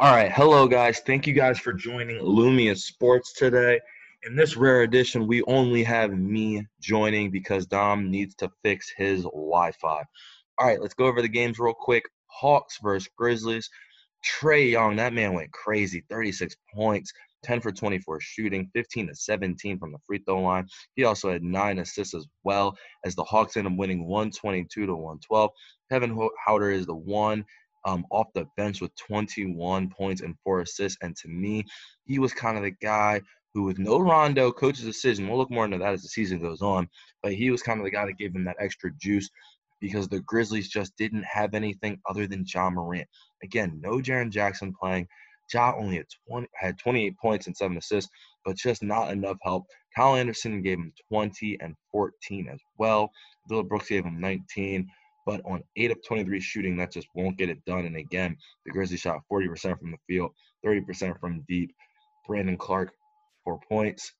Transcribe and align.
All 0.00 0.14
right, 0.14 0.30
hello 0.30 0.68
guys. 0.68 1.00
Thank 1.00 1.26
you 1.26 1.32
guys 1.32 1.58
for 1.58 1.72
joining 1.72 2.20
Lumia 2.20 2.78
Sports 2.78 3.32
today. 3.32 3.80
In 4.22 4.36
this 4.36 4.56
rare 4.56 4.82
edition, 4.82 5.26
we 5.26 5.42
only 5.48 5.82
have 5.82 6.12
me 6.12 6.64
joining 6.80 7.32
because 7.32 7.66
Dom 7.66 8.08
needs 8.08 8.36
to 8.36 8.48
fix 8.62 8.92
his 8.96 9.24
Wi-Fi. 9.24 10.04
All 10.58 10.66
right, 10.68 10.80
let's 10.80 10.94
go 10.94 11.06
over 11.06 11.20
the 11.20 11.26
games 11.26 11.58
real 11.58 11.74
quick. 11.74 12.04
Hawks 12.28 12.78
versus 12.80 13.10
Grizzlies. 13.18 13.68
Trae 14.24 14.70
Young, 14.70 14.94
that 14.94 15.14
man 15.14 15.32
went 15.34 15.50
crazy. 15.50 16.04
36 16.08 16.54
points, 16.72 17.12
10 17.42 17.60
for 17.60 17.72
24 17.72 18.20
shooting, 18.20 18.70
15 18.76 19.08
to 19.08 19.16
17 19.16 19.80
from 19.80 19.90
the 19.90 19.98
free 20.06 20.22
throw 20.24 20.42
line. 20.42 20.68
He 20.94 21.02
also 21.02 21.32
had 21.32 21.42
nine 21.42 21.80
assists 21.80 22.14
as 22.14 22.28
well 22.44 22.78
as 23.04 23.16
the 23.16 23.24
Hawks 23.24 23.56
end 23.56 23.66
up 23.66 23.72
winning 23.74 24.06
122 24.06 24.86
to 24.86 24.94
112. 24.94 25.50
Kevin 25.90 26.14
Huerter 26.14 26.72
is 26.72 26.86
the 26.86 26.94
one 26.94 27.44
um, 27.88 28.04
off 28.10 28.26
the 28.34 28.46
bench 28.56 28.80
with 28.80 28.94
21 28.96 29.88
points 29.90 30.20
and 30.20 30.36
four 30.44 30.60
assists. 30.60 30.98
And 31.02 31.16
to 31.16 31.28
me, 31.28 31.64
he 32.04 32.18
was 32.18 32.34
kind 32.34 32.56
of 32.56 32.62
the 32.62 32.74
guy 32.82 33.20
who, 33.54 33.62
with 33.62 33.78
no 33.78 33.98
Rondo, 33.98 34.52
coach's 34.52 34.84
decision, 34.84 35.26
we'll 35.26 35.38
look 35.38 35.50
more 35.50 35.64
into 35.64 35.78
that 35.78 35.94
as 35.94 36.02
the 36.02 36.08
season 36.08 36.38
goes 36.40 36.60
on, 36.60 36.88
but 37.22 37.32
he 37.32 37.50
was 37.50 37.62
kind 37.62 37.80
of 37.80 37.84
the 37.84 37.90
guy 37.90 38.04
that 38.04 38.18
gave 38.18 38.34
him 38.34 38.44
that 38.44 38.56
extra 38.60 38.90
juice 39.00 39.30
because 39.80 40.08
the 40.08 40.20
Grizzlies 40.20 40.68
just 40.68 40.92
didn't 40.96 41.24
have 41.24 41.54
anything 41.54 41.98
other 42.08 42.26
than 42.26 42.44
Ja 42.46 42.68
Morant. 42.68 43.08
Again, 43.42 43.80
no 43.82 43.98
Jaren 43.98 44.30
Jackson 44.30 44.74
playing. 44.78 45.06
Ja 45.52 45.74
only 45.78 45.96
had 45.96 46.06
20, 46.28 46.46
had 46.54 46.78
28 46.78 47.16
points 47.16 47.46
and 47.46 47.56
seven 47.56 47.78
assists, 47.78 48.10
but 48.44 48.56
just 48.56 48.82
not 48.82 49.10
enough 49.10 49.38
help. 49.42 49.64
Kyle 49.96 50.14
Anderson 50.14 50.60
gave 50.60 50.78
him 50.78 50.92
20 51.10 51.58
and 51.60 51.74
14 51.90 52.48
as 52.52 52.60
well. 52.76 53.10
Dillon 53.48 53.66
Brooks 53.66 53.88
gave 53.88 54.04
him 54.04 54.20
19. 54.20 54.86
But 55.28 55.42
on 55.44 55.62
8 55.76 55.90
of 55.90 56.02
23 56.06 56.40
shooting, 56.40 56.78
that 56.78 56.90
just 56.90 57.06
won't 57.14 57.36
get 57.36 57.50
it 57.50 57.62
done. 57.66 57.84
And 57.84 57.98
again, 57.98 58.34
the 58.64 58.72
Grizzlies 58.72 59.00
shot 59.00 59.20
40% 59.30 59.78
from 59.78 59.90
the 59.90 59.98
field, 60.06 60.30
30% 60.64 61.20
from 61.20 61.44
deep. 61.46 61.74
Brandon 62.26 62.56
Clarke, 62.56 62.94
four 63.44 63.60
points, 63.68 64.10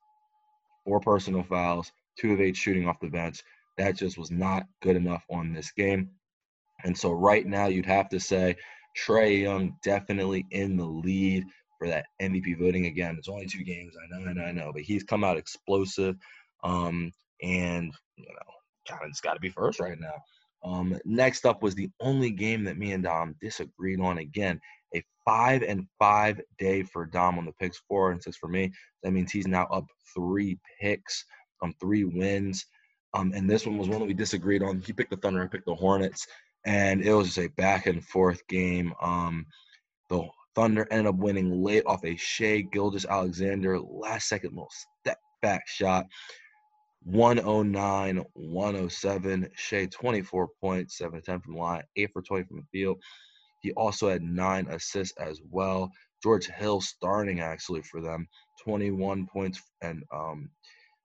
four 0.85 1.01
personal 1.01 1.43
fouls, 1.43 1.91
two 2.19 2.35
of 2.35 2.43
eight 2.43 2.59
shooting 2.59 2.87
off 2.87 3.01
the 3.01 3.09
bench. 3.09 3.43
That 3.79 3.97
just 3.97 4.19
was 4.19 4.31
not 4.31 4.67
good 4.83 4.97
enough 4.97 5.25
on 5.31 5.55
this 5.55 5.71
game. 5.71 6.11
And 6.85 6.97
so 6.97 7.13
right 7.13 7.47
now, 7.47 7.69
you'd 7.69 7.87
have 7.87 8.11
to 8.11 8.21
say 8.21 8.57
Trae 8.95 9.41
Young 9.41 9.79
definitely 9.83 10.45
in 10.51 10.77
the 10.77 10.85
lead 10.85 11.45
for 11.79 11.89
that 11.89 12.05
MVP 12.21 12.59
voting. 12.59 12.85
Again, 12.85 13.17
it's 13.17 13.31
only 13.31 13.47
two 13.47 13.65
games. 13.65 13.95
I 13.97 14.15
know, 14.15 14.29
I 14.29 14.33
know, 14.35 14.45
I 14.45 14.53
know, 14.53 14.73
but 14.75 14.83
he's 14.83 15.05
come 15.05 15.25
out 15.25 15.39
explosive. 15.39 16.17
Um, 16.65 17.15
and 17.43 17.95
you 18.17 18.27
know, 18.27 18.53
God, 18.91 19.09
it's 19.09 19.23
got 19.23 19.35
to 19.35 19.41
be 19.41 19.49
first 19.49 19.81
right 19.81 19.99
now. 19.99 20.13
Um, 20.65 20.99
next 21.05 21.47
up 21.47 21.63
was 21.63 21.75
the 21.75 21.91
only 22.01 22.31
game 22.31 22.65
that 22.65 22.79
me 22.79 22.93
and 22.93 23.05
Dom 23.05 23.37
disagreed 23.41 24.01
on. 24.01 24.19
Again, 24.19 24.61
a 24.95 25.03
five 25.25 25.63
and 25.63 25.87
five 25.99 26.41
day 26.59 26.83
for 26.83 27.07
Dom 27.07 27.39
on 27.39 27.45
the 27.45 27.53
picks, 27.53 27.81
four 27.89 28.13
and 28.13 28.23
six 28.23 28.37
for 28.37 28.49
me. 28.49 28.73
That 29.03 29.13
means 29.13 29.31
he's 29.31 29.47
now 29.47 29.67
up 29.71 29.87
three 30.15 30.59
picks, 30.81 31.25
um, 31.63 31.75
three 31.81 32.05
wins. 32.05 32.65
Um, 33.15 33.33
and 33.35 33.49
this 33.49 33.67
one 33.67 33.79
was 33.79 33.89
one 33.89 34.01
that 34.01 34.07
we 34.07 34.15
disagreed 34.15 34.63
on. 34.63 34.81
He 34.81 34.93
picked 34.93 35.11
the 35.11 35.17
Thunder, 35.17 35.43
I 35.43 35.47
picked 35.47 35.67
the 35.67 35.75
Hornets, 35.75 36.27
and 36.67 37.03
it 37.03 37.13
was 37.15 37.29
just 37.29 37.39
a 37.39 37.49
back 37.49 37.87
and 37.87 38.05
forth 38.05 38.47
game. 38.49 38.93
Um, 39.01 39.47
the 40.11 40.27
Thunder 40.55 40.87
ended 40.91 41.07
up 41.07 41.17
winning 41.17 41.63
late 41.63 41.85
off 41.87 42.05
a 42.05 42.17
Shai 42.17 42.63
Gilgeous-Alexander 42.73 43.81
last 43.81 44.29
second 44.29 44.51
little 44.51 44.71
step 45.01 45.19
back 45.41 45.67
shot. 45.69 46.07
109, 47.09 48.25
107. 48.35 49.51
Shai, 49.55 49.87
24 49.87 50.49
points, 50.61 50.99
7 50.99 51.23
10 51.23 51.41
from 51.41 51.55
the 51.55 51.59
line, 51.61 51.83
8 51.97 52.11
for 52.13 52.23
20 52.23 52.45
from 52.45 52.57
the 52.59 52.79
field. 52.79 52.99
He 53.63 53.73
also 53.73 54.09
had 54.09 54.23
nine 54.23 54.69
assists 54.69 55.17
as 55.19 55.41
well. 55.51 55.91
George 56.23 56.47
Hill 56.47 56.81
starting 56.81 57.41
actually 57.41 57.83
for 57.83 58.01
them, 58.01 58.29
21 58.63 59.27
points 59.27 59.63
and 59.83 60.03
um, 60.13 60.51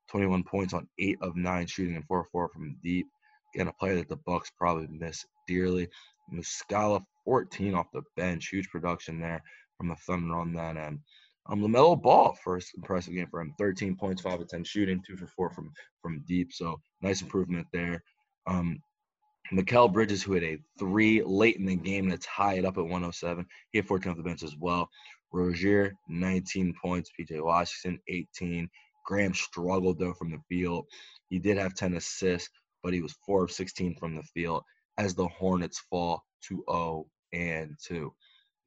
21 0.09 0.43
points 0.43 0.73
on 0.73 0.87
eight 0.99 1.17
of 1.21 1.35
nine 1.35 1.67
shooting 1.67 1.95
and 1.95 2.05
four 2.05 2.25
four 2.31 2.49
from 2.49 2.75
deep. 2.83 3.07
Again, 3.55 3.67
a 3.67 3.73
player 3.73 3.95
that 3.95 4.09
the 4.09 4.17
Bucks 4.25 4.51
probably 4.57 4.87
miss 4.89 5.25
dearly. 5.47 5.87
Muscala, 6.33 7.03
14 7.25 7.75
off 7.75 7.87
the 7.93 8.01
bench, 8.17 8.49
huge 8.49 8.69
production 8.69 9.21
there 9.21 9.41
from 9.77 9.89
the 9.89 9.95
Thunder 9.95 10.35
on 10.35 10.53
that 10.53 10.77
end. 10.77 10.99
Um, 11.47 11.61
LaMelo 11.61 12.01
Ball, 12.01 12.37
first 12.43 12.71
impressive 12.75 13.13
game 13.13 13.27
for 13.29 13.41
him. 13.41 13.53
13 13.57 13.95
points, 13.95 14.21
5 14.21 14.41
of 14.41 14.47
10 14.47 14.63
shooting, 14.63 15.03
2 15.05 15.17
for 15.17 15.27
4 15.27 15.49
from, 15.51 15.71
from 16.01 16.23
deep. 16.27 16.53
So 16.53 16.79
nice 17.01 17.21
improvement 17.21 17.67
there. 17.73 18.01
Um, 18.47 18.79
Mikal 19.51 19.91
Bridges, 19.91 20.23
who 20.23 20.33
had 20.33 20.43
a 20.43 20.57
three 20.79 21.21
late 21.21 21.57
in 21.57 21.65
the 21.65 21.75
game 21.75 22.09
to 22.09 22.17
tie 22.17 22.53
it 22.53 22.65
up 22.65 22.77
at 22.77 22.83
107. 22.83 23.45
He 23.71 23.77
had 23.77 23.87
14 23.87 24.11
off 24.11 24.17
the 24.17 24.23
bench 24.23 24.43
as 24.43 24.55
well. 24.57 24.89
Rozier, 25.33 25.93
19 26.07 26.73
points. 26.81 27.11
PJ 27.19 27.43
Washington, 27.43 27.99
18. 28.07 28.69
Graham 29.05 29.33
struggled, 29.33 29.99
though, 29.99 30.13
from 30.13 30.31
the 30.31 30.39
field. 30.47 30.85
He 31.29 31.39
did 31.39 31.57
have 31.57 31.73
10 31.73 31.95
assists, 31.95 32.49
but 32.83 32.93
he 32.93 33.01
was 33.01 33.15
4 33.25 33.45
of 33.45 33.51
16 33.51 33.95
from 33.95 34.15
the 34.15 34.23
field 34.23 34.63
as 34.97 35.13
the 35.13 35.27
Hornets 35.27 35.81
fall 35.89 36.23
to 36.47 36.63
0 36.69 37.07
and 37.33 37.75
2. 37.85 38.13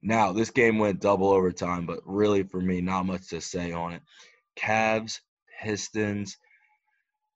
Now, 0.07 0.31
this 0.31 0.51
game 0.51 0.79
went 0.79 1.01
double 1.01 1.31
overtime, 1.31 1.85
but 1.85 1.99
really 2.05 2.43
for 2.43 2.61
me, 2.61 2.79
not 2.79 3.05
much 3.05 3.27
to 3.31 3.41
say 3.41 3.73
on 3.73 3.91
it. 3.91 4.01
Cavs, 4.57 5.19
Pistons. 5.61 6.37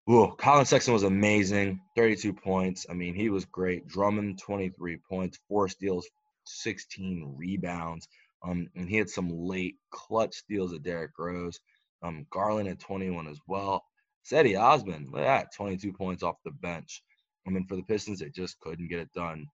Ooh, 0.10 0.34
Collin 0.38 0.64
Sexton 0.64 0.94
was 0.94 1.04
amazing. 1.04 1.82
32 1.98 2.32
points. 2.32 2.86
I 2.90 2.94
mean, 2.94 3.14
he 3.14 3.30
was 3.30 3.44
great. 3.44 3.90
Drummond, 3.90 4.40
23 4.40 5.00
points, 5.10 5.38
four 5.50 5.68
steals, 5.68 6.08
16 6.46 7.36
rebounds. 7.38 8.08
Um, 8.42 8.70
and 8.74 8.88
he 8.88 8.96
had 8.96 9.10
some 9.10 9.30
late 9.30 9.76
clutch 9.90 10.34
steals 10.34 10.74
at 10.74 10.82
Derrick 10.82 11.12
Rose. 11.20 11.60
Um, 12.02 12.26
Garland 12.32 12.70
at 12.70 12.80
21 12.80 13.28
as 13.28 13.40
well. 13.50 13.84
Cedi 14.32 14.58
Osman, 14.58 15.10
look 15.12 15.24
at 15.24 15.26
that, 15.26 15.56
22 15.58 15.92
points 15.92 16.24
off 16.24 16.38
the 16.46 16.52
bench. 16.52 17.04
I 17.46 17.50
mean, 17.50 17.66
for 17.68 17.76
the 17.76 17.84
Pistons, 17.84 18.20
they 18.20 18.30
just 18.30 18.62
couldn't 18.62 18.88
get 18.88 19.00
it 19.00 19.12
done. 19.14 19.48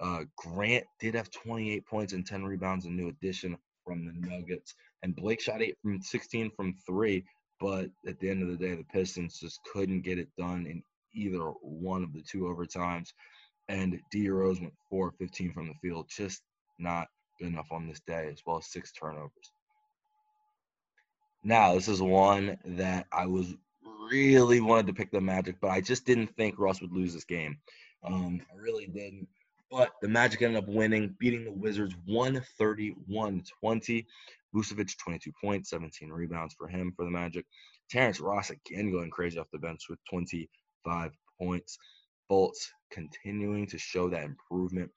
Uh, 0.00 0.24
Grant 0.36 0.84
did 1.00 1.14
have 1.14 1.30
28 1.30 1.86
points 1.86 2.12
and 2.12 2.26
10 2.26 2.44
rebounds, 2.44 2.84
a 2.84 2.90
new 2.90 3.08
addition 3.08 3.56
from 3.84 4.04
the 4.04 4.12
Nuggets. 4.28 4.74
And 5.02 5.16
Blake 5.16 5.40
shot 5.40 5.62
8 5.62 5.76
from 5.82 6.02
16 6.02 6.50
from 6.56 6.74
3, 6.86 7.24
but 7.60 7.88
at 8.06 8.18
the 8.20 8.28
end 8.28 8.42
of 8.42 8.48
the 8.48 8.56
day, 8.56 8.74
the 8.74 8.84
Pistons 8.84 9.38
just 9.40 9.60
couldn't 9.72 10.02
get 10.02 10.18
it 10.18 10.28
done 10.36 10.66
in 10.66 10.82
either 11.14 11.40
one 11.62 12.02
of 12.02 12.12
the 12.12 12.22
two 12.22 12.40
overtimes. 12.42 13.08
And 13.68 13.98
D 14.10 14.28
Rose 14.28 14.60
went 14.60 14.74
4 14.90 15.12
15 15.18 15.52
from 15.52 15.68
the 15.68 15.74
field, 15.82 16.06
just 16.14 16.42
not 16.78 17.08
good 17.38 17.48
enough 17.48 17.72
on 17.72 17.88
this 17.88 18.00
day, 18.06 18.28
as 18.30 18.42
well 18.46 18.58
as 18.58 18.66
six 18.66 18.92
turnovers. 18.92 19.52
Now, 21.42 21.74
this 21.74 21.88
is 21.88 22.02
one 22.02 22.58
that 22.64 23.06
I 23.12 23.26
was 23.26 23.54
really 24.10 24.60
wanted 24.60 24.88
to 24.88 24.92
pick 24.92 25.10
the 25.10 25.20
Magic, 25.20 25.56
but 25.60 25.70
I 25.70 25.80
just 25.80 26.04
didn't 26.04 26.34
think 26.36 26.58
Russ 26.58 26.80
would 26.80 26.92
lose 26.92 27.14
this 27.14 27.24
game. 27.24 27.58
Um, 28.04 28.40
I 28.52 28.60
really 28.60 28.86
didn't. 28.86 29.28
But 29.70 29.92
the 30.00 30.08
Magic 30.08 30.42
ended 30.42 30.62
up 30.62 30.68
winning, 30.68 31.16
beating 31.18 31.44
the 31.44 31.52
Wizards 31.52 31.94
131 32.06 33.42
20. 33.60 34.06
Vucevic, 34.54 34.96
22 34.98 35.32
points, 35.42 35.70
17 35.70 36.08
rebounds 36.10 36.54
for 36.54 36.66
him 36.68 36.92
for 36.96 37.04
the 37.04 37.10
Magic. 37.10 37.44
Terrence 37.90 38.20
Ross 38.20 38.50
again 38.50 38.90
going 38.90 39.10
crazy 39.10 39.38
off 39.38 39.46
the 39.52 39.58
bench 39.58 39.82
with 39.88 39.98
25 40.10 41.10
points. 41.38 41.78
Fultz 42.30 42.68
continuing 42.90 43.66
to 43.66 43.78
show 43.78 44.08
that 44.08 44.24
improvement, 44.24 44.90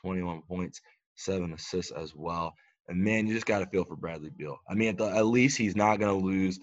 21 0.00 0.42
points, 0.42 0.80
seven 1.16 1.52
assists 1.52 1.92
as 1.92 2.14
well. 2.14 2.54
And 2.88 3.02
man, 3.02 3.26
you 3.26 3.34
just 3.34 3.46
got 3.46 3.58
to 3.60 3.66
feel 3.66 3.84
for 3.84 3.96
Bradley 3.96 4.30
Beal. 4.36 4.58
I 4.68 4.74
mean, 4.74 4.90
at, 4.90 4.98
the, 4.98 5.06
at 5.06 5.26
least 5.26 5.58
he's 5.58 5.76
not 5.76 5.98
going 5.98 6.18
to 6.18 6.26
lose 6.26 6.58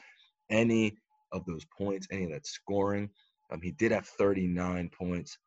any 0.50 0.98
of 1.32 1.46
those 1.46 1.66
points, 1.78 2.08
any 2.12 2.26
of 2.26 2.32
that 2.32 2.48
scoring. 2.48 3.10
Um, 3.52 3.62
he 3.62 3.72
did 3.72 3.92
have 3.92 4.08
39 4.08 4.90
points, 4.98 5.38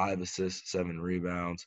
five 0.00 0.20
assists, 0.22 0.72
seven 0.72 0.98
rebounds, 0.98 1.66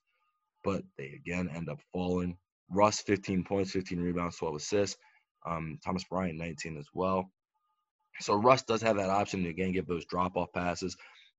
but 0.64 0.82
they 0.98 1.12
again 1.16 1.50
end 1.54 1.70
up 1.70 1.80
falling. 1.92 2.36
Russ, 2.70 3.02
15 3.02 3.44
points, 3.44 3.72
15 3.72 4.00
rebounds, 4.00 4.38
12 4.38 4.56
assists. 4.56 4.98
Um, 5.46 5.78
Thomas 5.86 6.04
Bryant, 6.06 6.40
19 6.40 6.78
as 6.78 6.88
well. 6.94 7.30
So 8.20 8.34
Russ 8.34 8.64
does 8.64 8.82
have 8.82 8.96
that 8.98 9.10
option 9.10 9.44
to 9.44 9.50
again 9.50 9.72
give 9.72 9.86
those 9.86 10.06
drop 10.06 10.36
off 10.36 10.52
passes. 10.54 10.96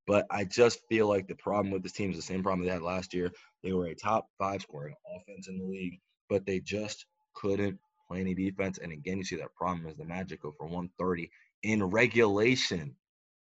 But 0.06 0.26
I 0.30 0.44
just 0.44 0.80
feel 0.88 1.08
like 1.08 1.26
the 1.26 1.34
problem 1.34 1.72
with 1.72 1.82
this 1.82 1.92
team 1.92 2.10
is 2.10 2.16
the 2.16 2.22
same 2.22 2.42
problem 2.42 2.66
they 2.66 2.72
had 2.72 2.82
last 2.82 3.14
year. 3.14 3.32
They 3.62 3.72
were 3.72 3.86
a 3.86 3.94
top 3.94 4.26
five 4.38 4.62
scoring 4.62 4.94
offense 5.16 5.48
in 5.48 5.58
the 5.58 5.64
league, 5.64 5.98
but 6.28 6.44
they 6.46 6.60
just 6.60 7.06
couldn't 7.34 7.78
play 8.06 8.20
any 8.20 8.34
defense. 8.34 8.78
And 8.78 8.92
again, 8.92 9.16
you 9.18 9.24
see 9.24 9.36
that 9.36 9.54
problem 9.56 9.86
as 9.88 9.96
the 9.96 10.04
Magic 10.04 10.42
go 10.42 10.52
for 10.56 10.66
130 10.66 11.30
in 11.62 11.82
regulation. 11.82 12.94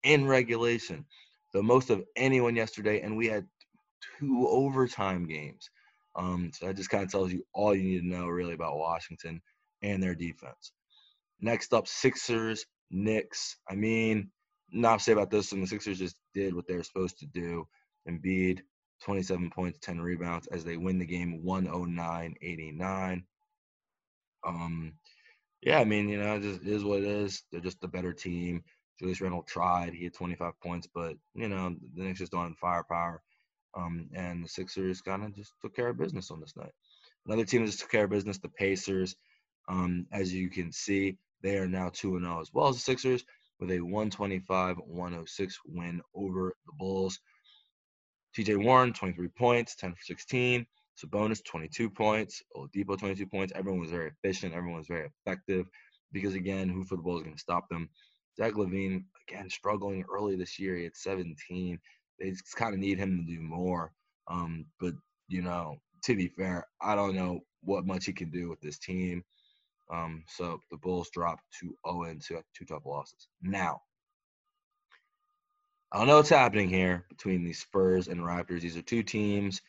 In 0.05 0.27
regulation 0.27 1.05
the 1.53 1.63
most 1.63 1.91
of 1.91 2.03
anyone 2.17 2.57
yesterday, 2.57 3.01
and 3.01 3.17
we 3.17 3.27
had 3.27 3.47
two 4.19 4.47
overtime 4.49 5.27
games. 5.27 5.71
Um, 6.17 6.51
so 6.55 6.67
that 6.67 6.77
just 6.77 6.91
kind 6.91 7.05
of 7.05 7.11
tells 7.11 7.33
you 7.33 7.43
all 7.55 7.75
you 7.75 7.83
need 7.83 8.01
to 8.01 8.07
know 8.07 8.27
really 8.27 8.55
about 8.55 8.77
Washington 8.77 9.41
and 9.83 10.03
their 10.03 10.15
defense. 10.15 10.73
Next 11.41 11.73
up, 11.73 11.89
Sixers, 11.89 12.67
Knicks. 12.91 13.57
I 13.69 13.75
mean, 13.75 14.31
not 14.71 14.99
to 14.99 15.05
say 15.05 15.13
about 15.13 15.31
this 15.31 15.53
one. 15.53 15.63
The 15.63 15.67
Sixers 15.67 15.99
just 15.99 16.17
did 16.35 16.55
what 16.55 16.67
they 16.67 16.75
were 16.77 16.83
supposed 16.83 17.19
to 17.19 17.27
do. 17.27 17.67
Embiid, 18.09 18.61
27 19.05 19.51
points, 19.51 19.79
10 19.83 20.01
rebounds 20.01 20.47
as 20.49 20.65
they 20.65 20.77
win 20.77 20.99
the 20.99 21.07
game 21.07 21.43
109 21.43 22.35
89. 22.41 23.25
Um, 24.47 24.93
yeah, 25.63 25.79
I 25.79 25.85
mean, 25.85 26.09
you 26.09 26.19
know, 26.19 26.37
it 26.37 26.43
just 26.43 26.63
is 26.63 26.85
what 26.85 27.01
it 27.01 27.05
is. 27.05 27.43
They're 27.51 27.61
just 27.61 27.85
a 27.85 27.89
better 27.89 28.13
team. 28.13 28.65
Julius 28.99 29.21
Randle 29.21 29.43
tried. 29.43 29.95
He 29.95 30.05
had 30.05 30.15
25 30.15 30.53
points, 30.63 30.89
but 30.93 31.17
you 31.35 31.49
know, 31.49 31.75
the 31.95 32.03
Knicks 32.05 32.21
just 32.21 32.33
don't 32.33 32.49
have 32.49 32.59
firepower. 32.59 33.23
Um, 33.75 34.11
and 34.15 34.45
the 34.45 34.49
Sixers 34.49 35.01
kind 35.01 35.25
of 35.25 35.35
just 35.35 35.53
took 35.63 35.75
care 35.75 35.89
of 35.89 35.99
business 35.99 36.31
on 36.31 36.41
this 36.41 36.57
night. 36.57 36.73
Another 37.27 37.45
team 37.45 37.63
that 37.63 37.69
just 37.69 37.81
took 37.81 37.91
care 37.91 38.05
of 38.05 38.11
business, 38.11 38.39
the 38.39 38.49
Pacers. 38.49 39.17
Um, 39.69 40.07
as 40.13 40.33
you 40.35 40.51
can 40.51 40.73
see, 40.73 41.17
they 41.43 41.57
are 41.57 41.69
now 41.69 41.91
2 41.93 42.19
0 42.21 42.41
as 42.41 42.51
well 42.53 42.69
as 42.69 42.77
the 42.77 42.81
Sixers 42.81 43.25
with 43.61 43.71
a 43.71 43.81
125 43.81 44.77
106 44.79 45.59
win 45.67 46.03
over 46.15 46.55
the 46.67 46.73
Bulls. 46.79 47.19
TJ 48.37 48.63
Warren, 48.65 48.93
23 48.93 49.29
points, 49.29 49.77
10 49.77 49.93
for 49.93 50.03
16. 50.03 50.67
Sabonis, 51.03 51.45
22 51.45 51.91
points. 51.91 52.43
Oladipo, 52.57 52.99
22 52.99 53.27
points. 53.27 53.53
Everyone 53.55 53.81
was 53.81 53.91
very 53.91 54.11
efficient. 54.11 54.55
Everyone 54.55 54.79
was 54.79 54.89
very 54.89 55.09
effective 55.09 55.67
because, 56.13 56.35
again, 56.35 56.69
who 56.69 56.85
for 56.85 56.97
the 56.97 57.03
Bulls 57.03 57.21
is 57.21 57.25
going 57.25 57.37
to 57.37 57.41
stop 57.41 57.69
them? 57.69 57.89
Zach 58.37 58.55
LaVine, 58.55 59.05
again, 59.29 59.51
struggling 59.51 60.05
early 60.13 60.37
this 60.37 60.59
year. 60.59 60.77
He 60.77 60.85
had 60.85 60.97
17. 60.97 61.79
They 62.19 62.31
just 62.31 62.57
kind 62.57 62.75
of 62.75 62.81
need 62.81 62.99
him 62.99 63.19
to 63.19 63.35
do 63.35 63.41
more. 63.41 63.93
Um, 64.29 64.67
but, 64.81 64.95
you 65.29 65.43
know, 65.43 65.77
to 66.05 66.17
be 66.17 66.29
fair, 66.29 66.67
I 66.81 66.95
don't 66.95 67.15
know 67.15 67.41
what 67.63 67.87
much 67.87 68.07
he 68.07 68.13
can 68.13 68.31
do 68.31 68.49
with 68.49 68.61
this 68.61 68.79
team. 68.79 69.25
Um, 69.93 70.25
so 70.27 70.61
the 70.71 70.77
Bulls 70.79 71.11
dropped 71.11 71.43
to 71.61 71.77
0 71.87 72.05
and 72.05 72.23
2 72.23 72.41
two 72.55 72.65
tough 72.65 72.87
losses. 72.87 73.29
Now, 73.43 73.83
I 75.93 75.99
don't 75.99 76.07
know 76.07 76.17
what's 76.17 76.31
happening 76.31 76.71
here 76.71 77.05
between 77.11 77.45
the 77.45 77.53
Spurs 77.53 78.09
and 78.09 78.21
Raptors. 78.21 78.63
These 78.63 78.79
are 78.79 78.83
two 78.83 79.03
teams 79.03 79.61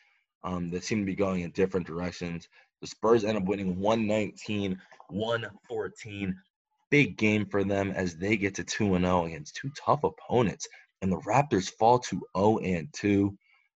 um, 0.42 0.70
that 0.70 0.84
seem 0.84 1.00
to 1.00 1.04
be 1.04 1.14
going 1.14 1.42
in 1.42 1.50
different 1.50 1.86
directions. 1.86 2.48
The 2.80 2.86
Spurs 2.86 3.24
end 3.24 3.36
up 3.36 3.44
winning 3.44 3.78
119, 3.78 4.80
114. 5.10 6.36
Big 6.90 7.16
game 7.16 7.46
for 7.46 7.64
them 7.64 7.90
as 7.90 8.16
they 8.16 8.36
get 8.36 8.56
to 8.56 8.64
2 8.64 8.98
0 8.98 9.24
against 9.24 9.56
two 9.56 9.70
tough 9.84 10.04
opponents. 10.04 10.66
And 11.02 11.10
the 11.10 11.20
Raptors 11.20 11.70
fall 11.78 11.98
to 12.00 12.22
0 12.36 12.58
and 12.58 12.88
2. 12.92 13.36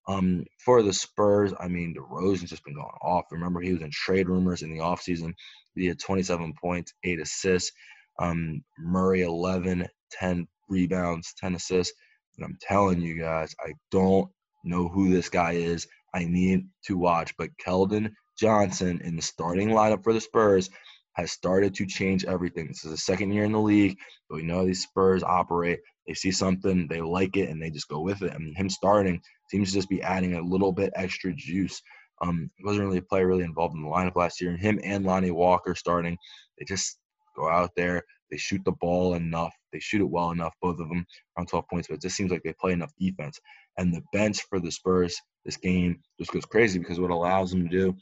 Um, 0.08 0.46
for 0.64 0.84
the 0.84 0.94
Spurs, 0.94 1.52
I 1.60 1.68
mean, 1.68 1.96
DeRozan's 1.96 2.52
just 2.52 2.64
been 2.64 2.76
going 2.76 2.86
off. 3.02 3.26
Remember, 3.32 3.60
he 3.60 3.74
was 3.74 3.82
in 3.82 3.90
trade 3.92 4.30
rumors 4.30 4.62
in 4.62 4.72
the 4.72 4.84
offseason. 4.84 5.34
He 5.74 5.88
had 5.88 6.00
27 6.00 6.54
points, 6.62 6.94
8 7.04 7.20
assists. 7.20 7.72
Um, 8.20 8.64
Murray, 8.78 9.24
11, 9.24 9.88
10 10.12 10.48
rebounds, 10.70 11.34
10 11.40 11.56
assists. 11.56 11.94
And 12.38 12.46
I'm 12.46 12.58
telling 12.62 13.02
you 13.02 13.20
guys, 13.20 13.56
I 13.60 13.74
don't 13.92 14.30
know 14.64 14.88
who 14.88 15.12
this 15.12 15.30
guy 15.30 15.54
is. 15.54 15.88
I 16.14 16.26
need 16.26 16.68
to 16.86 16.98
watch. 16.98 17.34
But 17.38 17.50
Keldon 17.58 18.12
Johnson 18.38 19.02
in 19.04 19.16
the 19.16 19.22
starting 19.22 19.70
lineup 19.70 20.04
for 20.04 20.14
the 20.14 20.22
Spurs 20.22 20.70
has 21.16 21.32
started 21.32 21.74
to 21.76 21.86
change 21.86 22.26
everything. 22.26 22.68
This 22.68 22.86
is 22.86 22.92
the 22.92 22.98
second 22.98 23.32
year 23.32 23.46
in 23.46 23.52
the 23.52 23.60
league, 23.60 23.98
but 24.30 24.36
we 24.36 24.44
know 24.44 24.66
these 24.66 24.84
Spurs 24.84 25.24
operate. 25.24 25.80
They 26.08 26.14
see 26.14 26.32
something, 26.32 26.88
they 26.88 27.02
like 27.02 27.38
it, 27.38 27.50
and 27.50 27.62
they 27.62 27.70
just 27.70 27.88
go 27.88 28.02
with 28.02 28.22
it. 28.22 28.34
And 28.34 28.56
him 28.56 28.70
starting 28.70 29.22
seems 29.50 29.70
to 29.70 29.76
just 29.76 29.90
be 29.90 30.02
adding 30.02 30.36
a 30.36 30.42
little 30.42 30.72
bit 30.72 30.94
extra 30.96 31.34
juice. 31.34 31.82
Um, 32.22 32.50
wasn't 32.64 32.86
really 32.86 33.00
a 33.00 33.02
player 33.02 33.28
really 33.28 33.44
involved 33.44 33.76
in 33.76 33.82
the 33.82 33.90
lineup 33.90 34.16
last 34.16 34.42
year. 34.42 34.52
And 34.52 34.60
him 34.60 34.80
and 34.84 35.06
Lonnie 35.06 35.32
Walker 35.32 35.76
starting, 35.76 36.18
they 36.58 36.66
just 36.66 36.98
go 37.36 37.50
out 37.50 37.72
there, 37.76 38.04
they 38.32 38.38
shoot 38.38 38.62
the 38.66 38.72
ball 38.74 39.16
enough, 39.16 39.54
they 39.72 39.80
shoot 39.80 40.02
it 40.02 40.10
well 40.10 40.32
enough, 40.32 40.54
both 40.62 40.80
of 40.80 40.90
them 40.90 41.06
around 41.38 41.48
12 41.48 41.66
points, 41.70 41.88
but 41.88 41.96
it 41.96 42.02
just 42.02 42.16
seems 42.16 42.32
like 42.32 42.44
they 42.44 42.54
play 42.60 42.72
enough 42.72 42.92
defense. 43.00 43.40
And 43.78 43.94
the 43.94 44.04
bench 44.14 44.42
for 44.50 44.60
the 44.60 44.72
Spurs 44.72 45.16
this 45.46 45.58
game 45.58 46.00
just 46.20 46.32
goes 46.32 46.46
crazy 46.46 46.80
because 46.80 47.00
what 47.00 47.12
allows 47.12 47.52
them 47.52 47.70
to 47.70 47.70
do, 47.70 47.96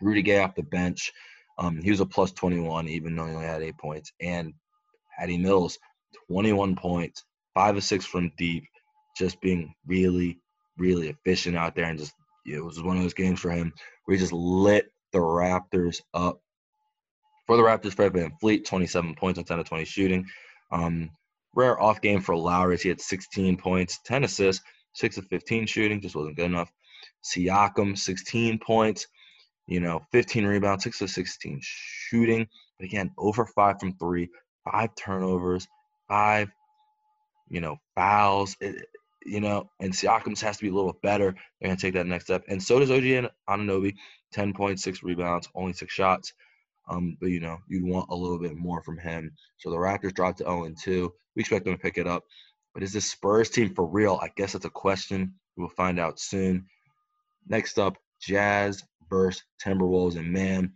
Rudy 0.00 0.22
Gay 0.22 0.38
off 0.38 0.54
the 0.54 0.62
bench, 0.62 1.12
um, 1.58 1.80
he 1.80 1.90
was 1.90 2.00
a 2.00 2.06
plus 2.06 2.32
21, 2.32 2.88
even 2.88 3.14
though 3.14 3.26
he 3.26 3.32
only 3.32 3.46
had 3.46 3.62
eight 3.62 3.78
points. 3.78 4.12
And 4.20 4.52
Patty 5.18 5.38
Mills, 5.38 5.78
21 6.28 6.76
points, 6.76 7.24
five 7.54 7.76
or 7.76 7.80
six 7.80 8.04
from 8.04 8.32
deep, 8.36 8.64
just 9.16 9.40
being 9.40 9.72
really, 9.86 10.40
really 10.76 11.08
efficient 11.08 11.56
out 11.56 11.74
there. 11.76 11.84
And 11.84 11.98
just, 11.98 12.12
it 12.46 12.62
was 12.62 12.82
one 12.82 12.96
of 12.96 13.02
those 13.02 13.14
games 13.14 13.40
for 13.40 13.50
him 13.50 13.72
where 14.04 14.16
he 14.16 14.20
just 14.20 14.32
lit 14.32 14.86
the 15.12 15.18
Raptors 15.18 16.00
up. 16.12 16.40
For 17.46 17.56
the 17.56 17.62
Raptors, 17.62 17.94
Fred 17.94 18.12
VanVleet, 18.12 18.64
27 18.64 19.14
points 19.14 19.38
on 19.38 19.44
10 19.44 19.60
of 19.60 19.68
20 19.68 19.84
shooting. 19.84 20.26
Um, 20.72 21.10
rare 21.54 21.80
off 21.80 22.00
game 22.00 22.20
for 22.20 22.36
Lowry. 22.36 22.76
He 22.78 22.88
had 22.88 23.00
16 23.00 23.56
points, 23.58 24.00
10 24.06 24.24
assists, 24.24 24.64
6 24.94 25.18
of 25.18 25.26
15 25.26 25.66
shooting, 25.66 26.00
just 26.00 26.16
wasn't 26.16 26.36
good 26.36 26.46
enough. 26.46 26.70
Siakam, 27.22 27.96
16 27.96 28.58
points, 28.58 29.06
you 29.66 29.80
know, 29.80 30.00
15 30.12 30.44
rebounds, 30.44 30.84
6 30.84 31.00
of 31.00 31.10
16 31.10 31.60
shooting. 31.62 32.46
But 32.78 32.86
again, 32.86 33.10
over 33.18 33.46
5 33.46 33.80
from 33.80 33.96
3, 33.96 34.28
5 34.70 34.94
turnovers, 34.96 35.66
5, 36.08 36.48
you 37.48 37.60
know, 37.60 37.76
fouls. 37.94 38.56
It, 38.60 38.86
you 39.26 39.40
know, 39.40 39.70
and 39.80 39.92
Siakam's 39.92 40.42
has 40.42 40.58
to 40.58 40.64
be 40.64 40.68
a 40.68 40.74
little 40.74 40.98
better. 41.02 41.34
They're 41.60 41.68
going 41.68 41.76
to 41.76 41.80
take 41.80 41.94
that 41.94 42.06
next 42.06 42.26
step. 42.26 42.44
And 42.48 42.62
so 42.62 42.78
does 42.78 42.90
OG 42.90 43.30
Anunoby, 43.48 43.94
10.6 44.34 45.02
rebounds, 45.02 45.48
only 45.54 45.72
6 45.72 45.92
shots. 45.92 46.34
Um, 46.90 47.16
but, 47.18 47.30
you 47.30 47.40
know, 47.40 47.56
you'd 47.66 47.84
want 47.84 48.10
a 48.10 48.14
little 48.14 48.38
bit 48.38 48.56
more 48.56 48.82
from 48.82 48.98
him. 48.98 49.32
So 49.56 49.70
the 49.70 49.76
Raptors 49.76 50.12
dropped 50.12 50.38
to 50.38 50.44
0 50.44 50.64
and 50.64 50.76
2. 50.78 51.10
We 51.34 51.40
expect 51.40 51.64
them 51.64 51.74
to 51.74 51.80
pick 51.80 51.96
it 51.96 52.06
up. 52.06 52.24
But 52.74 52.82
is 52.82 52.92
this 52.92 53.10
Spurs 53.10 53.48
team 53.48 53.74
for 53.74 53.86
real? 53.86 54.18
I 54.20 54.30
guess 54.36 54.52
that's 54.52 54.66
a 54.66 54.70
question. 54.70 55.32
We'll 55.56 55.68
find 55.70 55.98
out 55.98 56.18
soon. 56.18 56.66
Next 57.48 57.78
up, 57.78 57.96
Jazz 58.20 58.82
Timberwolves. 59.64 60.16
And 60.16 60.32
man, 60.32 60.72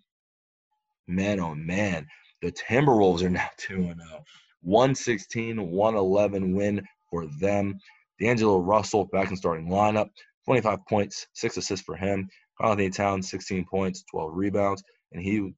man, 1.07 1.41
oh 1.41 1.55
man, 1.55 2.07
the 2.43 2.53
Timberwolves 2.53 3.23
are 3.23 3.31
now 3.31 3.49
2 3.59 3.75
0. 3.77 3.95
116, 4.63 5.71
111 5.71 6.55
win 6.55 6.83
for 7.11 7.27
them. 7.41 7.79
D'Angelo 8.21 8.59
Russell 8.59 9.05
back 9.05 9.31
in 9.31 9.37
starting 9.37 9.69
lineup, 9.69 10.09
25 10.47 10.85
points, 10.87 11.27
six 11.35 11.57
assists 11.57 11.85
for 11.85 11.95
him. 11.95 12.29
Karl-Anthony 12.61 12.91
Towns, 12.91 13.31
16 13.31 13.65
points, 13.71 14.03
12 14.11 14.33
rebounds, 14.35 14.83
and 15.13 15.23
he 15.23 15.53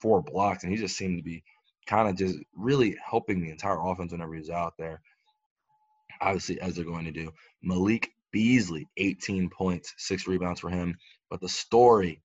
four 0.00 0.22
blocks, 0.22 0.62
and 0.62 0.72
he 0.72 0.78
just 0.78 0.96
seemed 0.96 1.18
to 1.18 1.22
be 1.22 1.42
kind 1.86 2.08
of 2.08 2.16
just 2.16 2.38
really 2.54 2.96
helping 3.04 3.40
the 3.40 3.50
entire 3.50 3.78
offense 3.80 4.12
whenever 4.12 4.34
he's 4.34 4.50
out 4.50 4.74
there. 4.78 5.00
Obviously, 6.20 6.60
as 6.60 6.74
they're 6.74 6.84
going 6.84 7.04
to 7.04 7.12
do. 7.12 7.30
Malik 7.62 8.10
Beasley, 8.32 8.88
18 8.96 9.50
points, 9.50 9.94
six 9.98 10.26
rebounds 10.26 10.60
for 10.60 10.70
him. 10.70 10.96
But 11.30 11.40
the 11.40 11.48
story, 11.48 12.22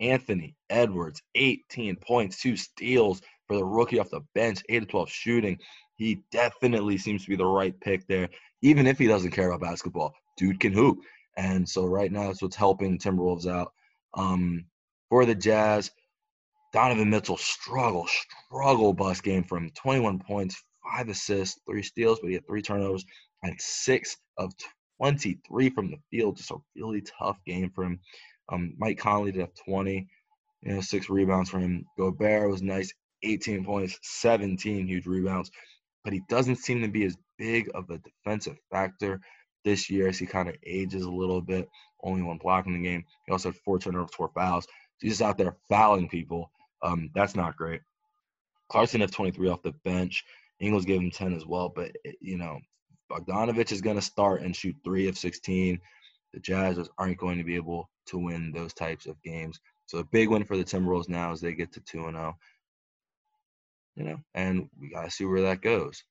Anthony 0.00 0.54
Edwards, 0.68 1.22
18 1.34 1.96
points, 1.96 2.40
two 2.40 2.56
steals 2.56 3.20
for 3.46 3.56
the 3.56 3.64
rookie 3.64 3.98
off 3.98 4.10
the 4.10 4.20
bench, 4.34 4.62
8 4.68 4.80
to 4.80 4.86
12 4.86 5.10
shooting. 5.10 5.58
He 5.96 6.22
definitely 6.32 6.96
seems 6.98 7.24
to 7.24 7.30
be 7.30 7.36
the 7.36 7.46
right 7.46 7.78
pick 7.80 8.06
there, 8.06 8.28
even 8.62 8.86
if 8.86 8.98
he 8.98 9.06
doesn't 9.06 9.32
care 9.32 9.50
about 9.50 9.60
basketball. 9.68 10.14
Dude 10.36 10.60
can 10.60 10.72
hoop. 10.72 10.98
And 11.36 11.68
so 11.68 11.84
right 11.84 12.10
now, 12.10 12.28
that's 12.28 12.42
what's 12.42 12.56
helping 12.56 12.98
Timberwolves 12.98 13.46
out. 13.46 13.72
Um, 14.14 14.64
for 15.08 15.26
the 15.26 15.34
Jazz, 15.34 15.90
Donovan 16.72 17.10
Mitchell 17.10 17.36
struggle, 17.36 18.06
struggle 18.46 18.92
bus 18.92 19.20
game 19.20 19.44
from 19.44 19.70
21 19.70 20.20
points, 20.20 20.62
five 20.82 21.08
assists, 21.08 21.60
three 21.68 21.82
steals, 21.82 22.20
but 22.20 22.28
he 22.28 22.34
had 22.34 22.46
three 22.46 22.62
turnovers 22.62 23.04
and 23.42 23.54
six 23.58 24.16
of 24.38 24.52
23 24.98 25.70
from 25.70 25.90
the 25.90 25.98
field. 26.10 26.36
Just 26.36 26.50
a 26.50 26.56
really 26.76 27.02
tough 27.18 27.38
game 27.46 27.70
for 27.74 27.84
him. 27.84 28.00
Um, 28.50 28.74
Mike 28.78 28.98
Conley 28.98 29.32
did 29.32 29.40
have 29.40 29.54
20, 29.64 30.08
you 30.62 30.74
know, 30.74 30.80
six 30.80 31.08
rebounds 31.08 31.50
for 31.50 31.58
him. 31.58 31.84
Gobert 31.96 32.50
was 32.50 32.62
nice, 32.62 32.92
18 33.22 33.64
points, 33.64 33.98
17 34.02 34.86
huge 34.86 35.06
rebounds, 35.06 35.50
but 36.04 36.12
he 36.12 36.20
doesn't 36.28 36.56
seem 36.56 36.82
to 36.82 36.88
be 36.88 37.04
as 37.04 37.16
big 37.38 37.70
of 37.74 37.88
a 37.90 37.98
defensive 37.98 38.56
factor 38.70 39.20
this 39.64 39.90
year 39.90 40.08
as 40.08 40.18
he 40.18 40.26
kind 40.26 40.48
of 40.48 40.56
ages 40.66 41.04
a 41.04 41.10
little 41.10 41.40
bit. 41.40 41.68
Only 42.02 42.22
one 42.22 42.38
block 42.38 42.66
in 42.66 42.72
the 42.72 42.82
game. 42.82 43.04
He 43.26 43.32
also 43.32 43.50
had 43.50 43.58
four 43.64 43.78
turnovers, 43.78 44.14
four 44.14 44.30
fouls. 44.34 44.64
So 44.64 44.70
he's 45.00 45.12
just 45.12 45.22
out 45.22 45.38
there 45.38 45.56
fouling 45.68 46.08
people. 46.08 46.50
Um, 46.82 47.10
that's 47.14 47.36
not 47.36 47.56
great. 47.56 47.82
Clarkson 48.70 49.00
had 49.00 49.12
23 49.12 49.48
off 49.48 49.62
the 49.62 49.72
bench. 49.84 50.24
Ingles 50.60 50.84
gave 50.84 51.00
him 51.00 51.10
10 51.10 51.34
as 51.34 51.46
well. 51.46 51.68
But, 51.74 51.92
eh, 52.06 52.12
you 52.20 52.38
know, 52.38 52.58
Bogdanovic 53.10 53.72
is 53.72 53.80
going 53.80 53.96
to 53.96 54.02
start 54.02 54.42
and 54.42 54.54
shoot 54.54 54.76
three 54.84 55.08
of 55.08 55.18
16. 55.18 55.78
The 56.32 56.40
Jazz 56.40 56.88
aren't 56.98 57.18
going 57.18 57.38
to 57.38 57.44
be 57.44 57.56
able 57.56 57.90
to 58.06 58.18
win 58.18 58.52
those 58.52 58.72
types 58.72 59.06
of 59.06 59.20
games. 59.22 59.60
So 59.86 59.98
a 59.98 60.04
big 60.04 60.28
win 60.28 60.44
for 60.44 60.56
the 60.56 60.64
Timberwolves 60.64 61.08
now 61.08 61.32
as 61.32 61.40
they 61.40 61.54
get 61.54 61.72
to 61.72 61.80
2 61.80 62.06
and 62.06 62.16
0. 62.16 62.36
You 63.96 64.04
know, 64.04 64.20
and 64.34 64.68
we 64.80 64.90
got 64.90 65.04
to 65.04 65.10
see 65.10 65.24
where 65.24 65.42
that 65.42 65.62
goes. 65.62 66.04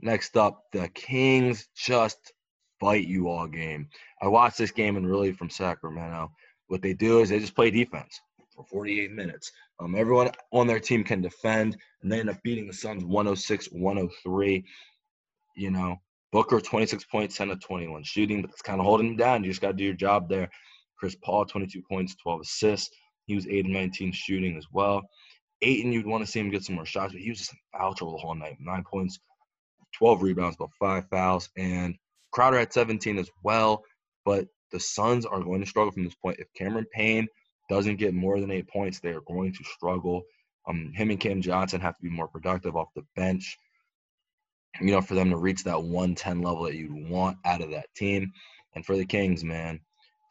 Next 0.00 0.36
up, 0.36 0.64
the 0.72 0.88
Kings 0.88 1.68
just 1.76 2.32
fight 2.80 3.06
you 3.06 3.28
all 3.28 3.46
game. 3.46 3.88
I 4.22 4.28
watched 4.28 4.58
this 4.58 4.70
game 4.70 4.96
and 4.96 5.08
really 5.08 5.32
from 5.32 5.50
Sacramento. 5.50 6.30
What 6.68 6.82
they 6.82 6.94
do 6.94 7.20
is 7.20 7.28
they 7.28 7.40
just 7.40 7.54
play 7.54 7.70
defense 7.70 8.20
for 8.54 8.64
48 8.64 9.12
minutes. 9.12 9.52
Um, 9.80 9.94
everyone 9.94 10.30
on 10.52 10.66
their 10.66 10.80
team 10.80 11.04
can 11.04 11.20
defend, 11.20 11.76
and 12.02 12.10
they 12.10 12.20
end 12.20 12.30
up 12.30 12.42
beating 12.42 12.66
the 12.66 12.72
Suns 12.72 13.04
106 13.04 13.66
103. 13.66 14.64
You 15.56 15.70
know, 15.70 15.96
Booker 16.32 16.60
26 16.60 17.04
points, 17.04 17.36
10 17.36 17.48
to 17.48 17.56
21 17.56 18.02
shooting, 18.04 18.42
but 18.42 18.50
it's 18.50 18.62
kind 18.62 18.80
of 18.80 18.86
holding 18.86 19.08
him 19.08 19.16
down. 19.16 19.44
You 19.44 19.50
just 19.50 19.62
got 19.62 19.68
to 19.68 19.74
do 19.74 19.84
your 19.84 19.94
job 19.94 20.28
there. 20.28 20.50
Chris 20.98 21.16
Paul 21.22 21.44
22 21.44 21.82
points, 21.88 22.16
12 22.16 22.40
assists. 22.42 22.90
He 23.26 23.34
was 23.34 23.46
8 23.46 23.66
of 23.66 23.70
19 23.70 24.12
shooting 24.12 24.56
as 24.56 24.66
well. 24.72 25.02
Ayton, 25.62 25.92
you'd 25.92 26.06
want 26.06 26.24
to 26.24 26.30
see 26.30 26.40
him 26.40 26.50
get 26.50 26.64
some 26.64 26.76
more 26.76 26.86
shots, 26.86 27.12
but 27.12 27.22
he 27.22 27.30
was 27.30 27.38
just 27.38 27.54
foul 27.72 27.94
trouble 27.94 28.16
the 28.16 28.22
whole 28.22 28.34
night. 28.34 28.56
Nine 28.60 28.84
points, 28.84 29.18
12 29.96 30.22
rebounds, 30.22 30.56
but 30.58 30.68
five 30.78 31.08
fouls. 31.10 31.48
And 31.56 31.96
Crowder 32.32 32.58
had 32.58 32.72
17 32.72 33.18
as 33.18 33.30
well. 33.42 33.82
But 34.24 34.46
the 34.72 34.80
Suns 34.80 35.24
are 35.24 35.42
going 35.42 35.60
to 35.60 35.66
struggle 35.66 35.92
from 35.92 36.04
this 36.04 36.14
point. 36.14 36.38
If 36.38 36.52
Cameron 36.54 36.86
Payne 36.92 37.26
doesn't 37.68 37.96
get 37.96 38.14
more 38.14 38.40
than 38.40 38.50
eight 38.50 38.68
points, 38.68 39.00
they 39.00 39.10
are 39.10 39.22
going 39.22 39.52
to 39.52 39.64
struggle. 39.64 40.22
Um, 40.68 40.92
him 40.94 41.10
and 41.10 41.20
Cam 41.20 41.40
Johnson 41.40 41.80
have 41.80 41.96
to 41.96 42.02
be 42.02 42.10
more 42.10 42.28
productive 42.28 42.76
off 42.76 42.88
the 42.94 43.04
bench, 43.16 43.56
you 44.80 44.92
know, 44.92 45.00
for 45.00 45.14
them 45.14 45.30
to 45.30 45.36
reach 45.36 45.64
that 45.64 45.82
110 45.82 46.42
level 46.42 46.64
that 46.64 46.74
you 46.74 47.06
want 47.08 47.38
out 47.44 47.62
of 47.62 47.70
that 47.70 47.86
team. 47.94 48.32
And 48.74 48.84
for 48.84 48.96
the 48.96 49.06
Kings, 49.06 49.44
man, 49.44 49.80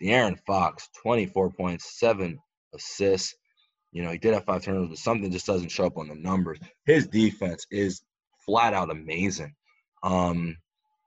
De'Aaron 0.01 0.37
Fox, 0.45 0.89
24 1.01 1.51
points, 1.51 1.99
seven 1.99 2.39
assists. 2.73 3.35
You 3.91 4.03
know, 4.03 4.11
he 4.11 4.17
did 4.17 4.33
have 4.33 4.45
five 4.45 4.63
turnovers, 4.63 4.89
but 4.89 4.97
something 4.97 5.31
just 5.31 5.47
doesn't 5.47 5.71
show 5.71 5.85
up 5.85 5.97
on 5.97 6.07
the 6.07 6.15
numbers. 6.15 6.59
His 6.85 7.07
defense 7.07 7.65
is 7.71 8.01
flat 8.45 8.73
out 8.73 8.91
amazing. 8.91 9.53
Um, 10.03 10.57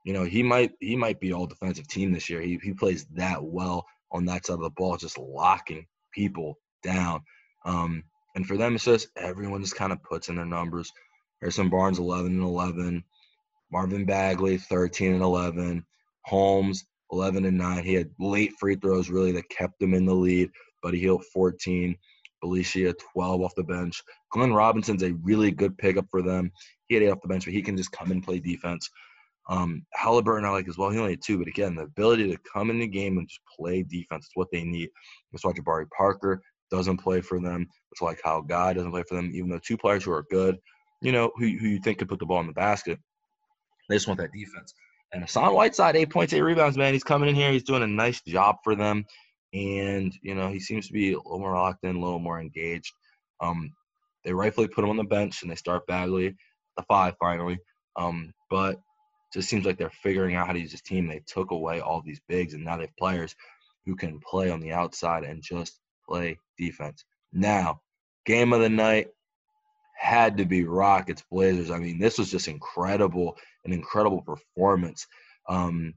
you 0.05 0.13
know, 0.13 0.25
he 0.25 0.43
might 0.43 0.73
he 0.81 0.97
might 0.97 1.21
be 1.21 1.33
all 1.33 1.47
defensive 1.47 1.87
team 1.87 2.13
this 2.13 2.29
year. 2.31 2.41
He 2.41 2.59
he 2.63 2.73
plays 2.73 3.07
that 3.15 3.45
well 3.45 3.87
on 4.11 4.25
that 4.27 4.47
side 4.47 4.55
of 4.55 4.61
the 4.61 4.71
ball, 4.71 4.97
just 4.97 5.19
locking 5.19 5.87
people 6.13 6.59
down. 6.83 7.21
Um, 7.65 8.05
and 8.35 8.47
for 8.47 8.57
them, 8.57 8.75
it's 8.75 8.85
just 8.85 9.09
everyone 9.17 9.63
just 9.63 9.77
kind 9.77 9.93
of 9.93 10.03
puts 10.03 10.29
in 10.29 10.37
their 10.37 10.47
numbers. 10.47 10.91
Harrison 11.41 11.69
Barnes, 11.69 11.99
11 11.99 12.33
and 12.33 12.43
11. 12.43 13.05
Marvin 13.73 14.05
Bagley, 14.05 14.59
13 14.59 15.15
and 15.15 15.23
11. 15.23 15.85
Holmes, 16.27 16.85
11 17.13 17.45
and 17.45 17.59
9. 17.59 17.85
He 17.85 17.95
had 17.95 18.11
late 18.19 18.53
free 18.59 18.77
throws 18.77 19.11
really 19.11 19.33
that 19.33 19.49
kept 19.49 19.83
him 19.83 19.95
in 19.95 20.07
the 20.07 20.15
lead, 20.15 20.51
he 20.91 21.01
hit 21.01 21.21
14. 21.33 21.97
Bjelica, 22.43 22.95
12 23.13 23.43
off 23.43 23.55
the 23.55 23.63
bench. 23.63 24.03
Glenn 24.31 24.53
Robinson's 24.53 25.03
a 25.03 25.13
really 25.23 25.51
good 25.51 25.77
pickup 25.79 26.07
for 26.11 26.23
them. 26.23 26.51
He 26.89 26.95
had 26.95 27.05
eight 27.05 27.11
off 27.11 27.21
the 27.21 27.29
bench, 27.29 27.45
but 27.45 27.55
he 27.55 27.63
can 27.63 27.77
just 27.77 27.93
come 27.93 28.11
and 28.11 28.23
play 28.23 28.39
defense. 28.39 28.89
Um, 29.49 29.85
Halliburton, 29.95 30.45
I 30.45 30.51
like 30.51 30.69
as 30.69 30.79
well. 30.79 30.91
He 30.91 30.99
only 30.99 31.13
had 31.13 31.23
two, 31.23 31.39
but 31.39 31.49
again, 31.49 31.75
the 31.75 31.83
ability 31.83 32.31
to 32.31 32.39
come 32.53 32.71
in 32.71 32.79
the 32.79 32.87
game 32.87 33.19
and 33.19 33.29
just 33.29 33.41
play 33.59 33.83
defense 33.83 34.27
is 34.27 34.31
what 34.35 34.49
they 34.53 34.63
need. 34.63 34.89
That's 35.33 35.45
why 35.45 35.53
Jabari 35.53 35.87
Parker 35.91 36.41
doesn't 36.71 36.99
play 36.99 37.21
for 37.21 37.41
them. 37.41 37.67
It's 37.93 38.01
like 38.01 38.23
Kyle 38.23 38.43
Guy 38.43 38.73
doesn't 38.73 38.93
play 38.93 39.03
for 39.09 39.17
them, 39.17 39.33
even 39.35 39.51
though 39.51 39.59
two 39.59 39.77
players 39.77 40.05
who 40.05 40.13
are 40.13 40.27
good, 40.31 40.57
you 41.03 41.13
know, 41.13 41.33
who, 41.37 41.47
who 41.59 41.69
you 41.69 41.81
think 41.81 41.99
could 41.99 42.09
put 42.09 42.21
the 42.21 42.27
ball 42.27 42.41
in 42.41 42.47
the 42.47 42.53
basket. 42.53 42.99
They 43.91 43.97
just 43.97 44.07
want 44.07 44.21
that 44.21 44.33
defense. 44.33 44.73
And 45.13 45.23
Hassan 45.23 45.53
Whiteside, 45.53 45.97
eight 45.97 46.11
points, 46.11 46.33
eight 46.33 46.41
rebounds, 46.41 46.79
man. 46.79 46.93
He's 46.93 47.05
coming 47.05 47.29
in 47.29 47.35
here. 47.35 47.51
He's 47.51 47.65
doing 47.65 47.83
a 47.83 47.87
nice 47.87 48.23
job 48.23 48.57
for 48.63 48.77
them. 48.77 49.05
And, 49.53 50.15
you 50.23 50.37
know, 50.37 50.49
he 50.49 50.61
seems 50.61 50.87
to 50.87 50.93
be 50.93 51.13
a 51.13 51.17
little 51.17 51.41
more 51.41 51.55
locked 51.55 51.85
in, 51.85 51.97
a 51.97 52.01
little 52.01 52.21
more 52.21 52.41
engaged. 52.41 52.93
Um, 53.41 53.73
they 54.25 54.33
rightfully 54.33 54.69
put 54.69 54.85
him 54.85 54.91
on 54.91 54.97
the 54.97 55.05
bench 55.05 55.43
and 55.43 55.51
they 55.51 55.57
start 55.57 55.89
Bagley, 55.89 56.37
the 56.77 56.85
five 56.85 57.15
finally. 57.19 57.59
Um, 57.97 58.33
but 58.49 58.81
just 59.33 59.49
seems 59.49 59.65
like 59.65 59.77
they're 59.77 59.91
figuring 59.91 60.37
out 60.37 60.47
how 60.47 60.53
to 60.53 60.61
use 60.61 60.71
this 60.71 60.83
team. 60.83 61.09
They 61.09 61.23
took 61.27 61.51
away 61.51 61.81
all 61.81 62.03
these 62.03 62.21
bigs, 62.29 62.55
and 62.55 62.65
now 62.65 62.77
they 62.77 62.85
have 62.85 62.97
players 62.97 63.35
who 63.87 63.97
can 63.97 64.21
play 64.21 64.51
on 64.51 64.61
the 64.61 64.73
outside 64.73 65.25
and 65.25 65.43
just 65.43 65.81
play 66.09 66.39
defense. 66.59 67.05
Now, 67.33 67.81
game 68.27 68.53
of 68.53 68.61
the 68.61 68.69
night 68.69 69.09
had 70.01 70.39
to 70.39 70.47
be 70.47 70.65
Rockets 70.65 71.23
Blazers. 71.31 71.71
I 71.71 71.79
mean, 71.79 71.99
this 71.99 72.17
was 72.17 72.31
just 72.31 72.49
incredible, 72.49 73.37
an 73.67 73.73
incredible 73.73 74.23
performance. 74.23 75.07
Um, 75.47 75.93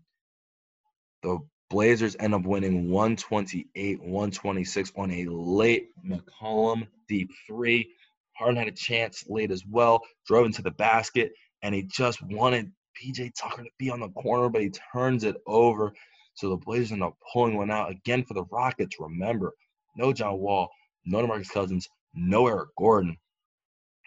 the 1.22 1.40
Blazers 1.70 2.18
end 2.20 2.36
up 2.36 2.44
winning 2.44 2.90
128 2.90 4.02
126 4.02 4.92
on 4.98 5.10
a 5.10 5.26
late 5.28 5.88
McCollum 6.06 6.86
deep 7.08 7.32
three. 7.48 7.94
Harden 8.38 8.58
had 8.58 8.68
a 8.68 8.74
chance 8.74 9.24
late 9.30 9.52
as 9.52 9.64
well, 9.66 10.02
drove 10.28 10.46
into 10.48 10.62
the 10.62 10.72
basket, 10.72 11.32
and 11.62 11.74
he 11.74 11.84
just 11.84 12.22
wanted 12.24 12.74
PJ 13.02 13.32
Tucker 13.40 13.64
to 13.64 13.70
be 13.80 13.90
on 13.90 14.02
the 14.02 14.10
corner, 14.10 14.50
but 14.50 14.62
he 14.62 14.72
turns 14.92 15.24
it 15.24 15.38
over. 15.48 15.94
So 16.34 16.50
the 16.50 16.58
Blazers 16.58 16.92
end 16.92 17.04
up 17.04 17.16
pulling 17.32 17.56
one 17.56 17.72
out 17.72 17.90
again 17.90 18.26
for 18.26 18.34
the 18.34 18.44
Rockets. 18.52 18.98
Remember, 19.00 19.54
no 19.96 20.12
John 20.12 20.40
Wall, 20.40 20.70
no 21.06 21.26
DeMarcus 21.26 21.50
Cousins, 21.50 21.88
no 22.14 22.48
Eric 22.48 22.68
Gordon. 22.78 23.16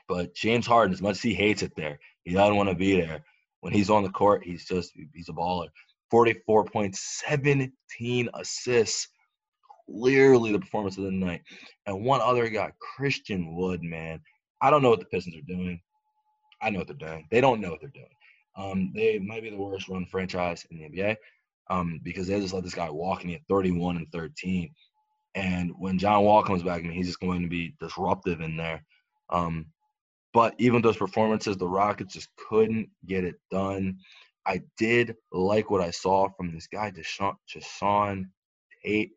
But 0.09 0.35
James 0.35 0.67
Harden, 0.67 0.95
as 0.95 1.03
much 1.03 1.17
as 1.17 1.23
he 1.23 1.35
hates 1.35 1.63
it 1.63 1.75
there, 1.77 1.99
he 2.25 2.35
doesn't 2.35 2.57
want 2.57 2.69
to 2.69 2.75
be 2.75 3.01
there. 3.01 3.25
When 3.61 3.73
he's 3.73 3.91
on 3.91 4.03
the 4.03 4.11
court, 4.11 4.43
he's 4.45 4.65
just 4.65 4.93
he's 5.15 5.29
a 5.29 5.33
baller. 5.33 5.69
44.17 6.13 8.29
assists. 8.35 9.09
Clearly 9.89 10.53
the 10.53 10.59
performance 10.59 10.99
of 10.99 11.05
the 11.05 11.13
night. 11.13 11.43
And 11.87 12.05
one 12.05 12.21
other 12.21 12.49
guy, 12.49 12.73
Christian 12.81 13.55
Wood, 13.55 13.83
man. 13.83 14.21
I 14.61 14.71
don't 14.71 14.83
know 14.83 14.91
what 14.91 15.01
the 15.01 15.07
Pistons 15.07 15.37
are 15.37 15.43
doing. 15.43 15.81
I 16.61 16.71
know 16.71 16.79
what 16.79 16.89
they're 16.89 16.97
doing. 16.97 17.27
They 17.31 17.41
don't 17.41 17.61
know 17.61 17.71
what 17.71 17.81
they're 17.81 17.91
doing. 17.91 18.07
Um, 18.57 18.93
they 18.95 19.19
might 19.19 19.43
be 19.43 19.51
the 19.51 19.57
worst 19.57 19.89
run 19.89 20.07
franchise 20.07 20.67
in 20.71 20.79
the 20.79 20.89
NBA 20.89 21.17
um, 21.69 22.01
because 22.03 22.27
they 22.27 22.41
just 22.41 22.55
let 22.55 22.65
this 22.65 22.75
guy 22.75 22.91
walk 22.91 23.23
he 23.23 23.33
had 23.33 23.47
31 23.49 23.97
and 23.97 24.11
13. 24.13 24.71
And 25.35 25.73
when 25.79 25.99
John 25.99 26.25
Wall 26.25 26.43
comes 26.43 26.63
back, 26.63 26.81
I 26.81 26.85
mean, 26.85 26.93
he's 26.93 27.07
just 27.07 27.21
going 27.21 27.43
to 27.43 27.49
be 27.49 27.75
disruptive 27.79 28.41
in 28.41 28.57
there. 28.57 28.83
Um, 29.29 29.67
but 30.37 30.55
even 30.59 30.83
those 30.83 30.99
performances, 30.99 31.57
the 31.57 31.67
Rockets 31.67 32.13
just 32.13 32.29
couldn't 32.37 32.91
get 33.07 33.25
it 33.25 33.37
done. 33.51 33.97
I 34.45 34.61
did 34.77 35.17
like 35.33 35.71
what 35.71 35.81
I 35.81 35.91
saw 35.91 36.29
from 36.29 36.53
this 36.53 36.67
guy, 36.67 36.91
Jae'Sean, 36.91 37.37
Jae'Sean 37.49 38.25
Tate. 38.85 39.13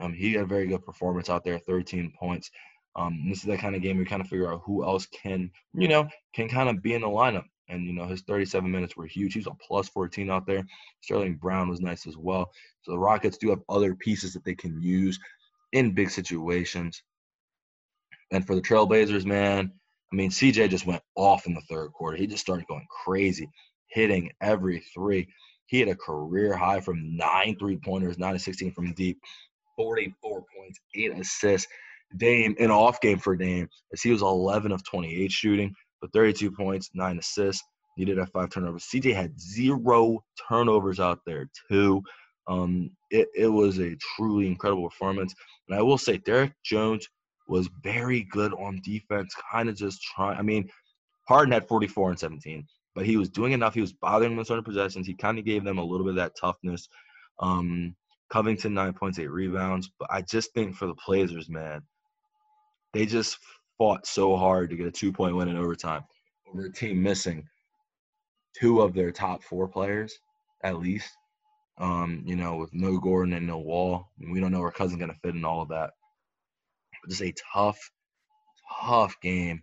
Um, 0.00 0.12
he 0.12 0.32
had 0.32 0.42
a 0.42 0.46
very 0.46 0.66
good 0.66 0.84
performance 0.84 1.30
out 1.30 1.44
there, 1.44 1.60
13 1.60 2.12
points. 2.18 2.50
Um, 2.96 3.24
this 3.28 3.38
is 3.38 3.44
that 3.44 3.60
kind 3.60 3.76
of 3.76 3.82
game 3.82 3.98
we 3.98 4.04
kind 4.04 4.20
of 4.20 4.26
figure 4.26 4.52
out 4.52 4.62
who 4.64 4.82
else 4.82 5.06
can, 5.06 5.48
you 5.74 5.86
know, 5.86 6.08
can 6.34 6.48
kind 6.48 6.68
of 6.68 6.82
be 6.82 6.94
in 6.94 7.02
the 7.02 7.06
lineup. 7.06 7.44
And, 7.68 7.86
you 7.86 7.92
know, 7.92 8.06
his 8.06 8.22
37 8.22 8.68
minutes 8.68 8.96
were 8.96 9.06
huge. 9.06 9.34
He 9.34 9.38
was 9.38 9.46
a 9.46 9.54
plus 9.64 9.88
14 9.90 10.28
out 10.28 10.44
there. 10.44 10.66
Sterling 11.02 11.36
Brown 11.36 11.68
was 11.68 11.80
nice 11.80 12.04
as 12.04 12.16
well. 12.16 12.50
So 12.82 12.90
the 12.90 12.98
Rockets 12.98 13.38
do 13.38 13.50
have 13.50 13.62
other 13.68 13.94
pieces 13.94 14.32
that 14.32 14.44
they 14.44 14.56
can 14.56 14.82
use 14.82 15.20
in 15.70 15.94
big 15.94 16.10
situations. 16.10 17.00
And 18.32 18.44
for 18.44 18.56
the 18.56 18.60
Trailblazers, 18.60 19.24
man, 19.24 19.70
I 20.12 20.16
mean, 20.16 20.30
CJ 20.30 20.70
just 20.70 20.86
went 20.86 21.02
off 21.16 21.46
in 21.46 21.54
the 21.54 21.60
third 21.62 21.92
quarter. 21.92 22.16
He 22.16 22.26
just 22.26 22.42
started 22.42 22.66
going 22.66 22.86
crazy, 23.04 23.48
hitting 23.88 24.30
every 24.40 24.80
three. 24.94 25.26
He 25.66 25.80
had 25.80 25.88
a 25.88 25.96
career 25.96 26.56
high 26.56 26.80
from 26.80 27.16
nine 27.16 27.56
three 27.58 27.76
pointers, 27.76 28.18
nine 28.18 28.34
to 28.34 28.38
16 28.38 28.72
from 28.72 28.92
deep, 28.94 29.18
44 29.76 30.44
points, 30.56 30.78
eight 30.94 31.18
assists. 31.18 31.68
Dame, 32.16 32.54
an 32.60 32.70
off 32.70 33.00
game 33.00 33.18
for 33.18 33.34
Dame, 33.34 33.68
as 33.92 34.02
he 34.02 34.10
was 34.12 34.22
11 34.22 34.70
of 34.70 34.84
28 34.84 35.32
shooting, 35.32 35.74
but 36.00 36.12
32 36.12 36.50
points, 36.50 36.90
nine 36.94 37.18
assists. 37.18 37.64
He 37.96 38.04
did 38.04 38.18
have 38.18 38.30
five 38.30 38.50
turnovers. 38.50 38.88
CJ 38.92 39.14
had 39.14 39.38
zero 39.40 40.22
turnovers 40.48 41.00
out 41.00 41.20
there, 41.26 41.48
too. 41.68 42.02
Um, 42.46 42.90
it, 43.10 43.28
it 43.34 43.48
was 43.48 43.78
a 43.78 43.96
truly 44.16 44.46
incredible 44.46 44.88
performance. 44.88 45.34
And 45.68 45.78
I 45.78 45.82
will 45.82 45.98
say, 45.98 46.18
Derrick 46.18 46.52
Jones 46.64 47.08
was 47.46 47.68
very 47.82 48.22
good 48.22 48.52
on 48.54 48.80
defense, 48.84 49.34
kind 49.50 49.68
of 49.68 49.76
just 49.76 50.02
trying. 50.02 50.38
I 50.38 50.42
mean, 50.42 50.68
Harden 51.28 51.52
had 51.52 51.68
44 51.68 52.10
and 52.10 52.18
17, 52.18 52.66
but 52.94 53.06
he 53.06 53.16
was 53.16 53.28
doing 53.28 53.52
enough. 53.52 53.74
He 53.74 53.80
was 53.80 53.92
bothering 53.92 54.36
them 54.36 54.44
certain 54.44 54.64
possessions. 54.64 55.06
He 55.06 55.14
kind 55.14 55.38
of 55.38 55.44
gave 55.44 55.64
them 55.64 55.78
a 55.78 55.84
little 55.84 56.04
bit 56.04 56.12
of 56.12 56.16
that 56.16 56.36
toughness. 56.40 56.88
Um, 57.40 57.94
Covington, 58.30 58.74
nine 58.74 58.92
points, 58.94 59.18
eight 59.18 59.30
rebounds. 59.30 59.90
But 59.98 60.08
I 60.10 60.22
just 60.22 60.52
think 60.54 60.74
for 60.74 60.86
the 60.86 60.94
Blazers, 61.06 61.48
man, 61.48 61.82
they 62.92 63.06
just 63.06 63.38
fought 63.78 64.06
so 64.06 64.36
hard 64.36 64.70
to 64.70 64.76
get 64.76 64.86
a 64.86 64.90
two 64.90 65.12
point 65.12 65.36
win 65.36 65.48
in 65.48 65.56
overtime 65.56 66.02
over 66.48 66.66
a 66.66 66.72
team 66.72 67.02
missing 67.02 67.44
two 68.58 68.80
of 68.80 68.94
their 68.94 69.10
top 69.10 69.42
four 69.42 69.66
players 69.66 70.18
at 70.62 70.78
least. 70.78 71.10
Um, 71.78 72.22
you 72.24 72.36
know, 72.36 72.54
with 72.56 72.72
no 72.72 72.98
Gordon 72.98 73.34
and 73.34 73.48
no 73.48 73.58
Wall. 73.58 74.06
We 74.30 74.38
don't 74.38 74.52
know 74.52 74.60
where 74.60 74.70
Cousins 74.70 74.98
going 74.98 75.10
to 75.10 75.18
fit 75.24 75.34
in 75.34 75.44
all 75.44 75.60
of 75.60 75.68
that. 75.70 75.90
But 77.04 77.10
just 77.10 77.22
a 77.22 77.34
tough, 77.52 77.78
tough 78.82 79.20
game. 79.20 79.60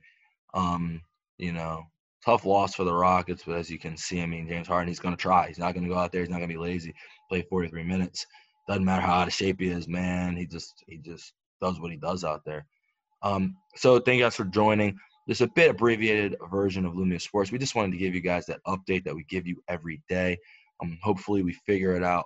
Um, 0.54 1.02
you 1.38 1.52
know, 1.52 1.86
tough 2.24 2.46
loss 2.46 2.76
for 2.76 2.84
the 2.84 2.94
Rockets, 2.94 3.44
but 3.46 3.58
as 3.58 3.70
you 3.70 3.80
can 3.80 3.98
see, 3.98 4.22
I 4.22 4.28
mean, 4.28 4.48
James 4.48 4.68
Harden, 4.68 4.88
he's 4.88 5.00
going 5.00 5.16
to 5.16 5.22
try. 5.22 5.48
He's 5.48 5.58
not 5.58 5.74
going 5.74 5.84
to 5.84 5.90
go 5.90 5.98
out 5.98 6.12
there. 6.12 6.22
He's 6.22 6.30
not 6.30 6.38
going 6.38 6.50
to 6.50 6.56
be 6.56 6.62
lazy. 6.62 6.94
Play 7.30 7.42
43 7.42 7.84
minutes. 7.84 8.28
Doesn't 8.68 8.86
matter 8.86 9.02
how 9.02 9.22
out 9.22 9.28
of 9.28 9.34
shape 9.34 9.60
he 9.60 9.70
is, 9.70 9.88
man. 9.88 10.36
He 10.36 10.46
just 10.46 10.84
he 10.88 10.98
just 10.98 11.34
does 11.60 11.80
what 11.80 11.92
he 11.92 11.98
does 11.98 12.24
out 12.24 12.46
there. 12.46 12.66
Um, 13.24 13.56
so 13.76 14.00
thank 14.00 14.20
you 14.20 14.24
guys 14.24 14.36
for 14.36 14.46
joining. 14.46 14.98
Just 15.28 15.42
a 15.42 15.48
bit 15.48 15.72
abbreviated 15.72 16.36
version 16.52 16.86
of 16.86 16.94
Lumia 16.94 17.20
Sports. 17.20 17.52
We 17.52 17.58
just 17.58 17.76
wanted 17.76 17.92
to 17.94 17.98
give 17.98 18.14
you 18.14 18.22
guys 18.22 18.46
that 18.46 18.64
update 18.68 19.04
that 19.06 19.16
we 19.16 19.24
give 19.26 19.48
you 19.48 19.62
every 19.68 20.02
day. 20.08 20.38
Um, 20.82 20.98
hopefully 21.02 21.42
we 21.42 21.54
figure 21.66 21.96
it 21.96 22.04
out 22.04 22.26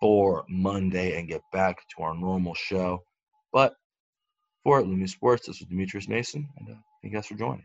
for 0.00 0.44
Monday 0.48 1.18
and 1.18 1.28
get 1.28 1.42
back 1.52 1.78
to 1.96 2.02
our 2.02 2.14
normal 2.14 2.54
show. 2.54 3.02
But 3.52 3.74
for 4.64 4.82
Lumia 4.82 5.08
Sports, 5.08 5.46
this 5.46 5.60
is 5.60 5.66
Demetrius 5.66 6.08
Mason, 6.08 6.48
and 6.58 6.68
uh, 6.68 6.72
thank 7.02 7.12
you 7.12 7.18
guys 7.18 7.26
for 7.26 7.34
joining. 7.34 7.64